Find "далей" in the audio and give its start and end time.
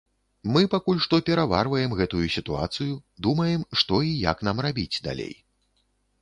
5.11-5.33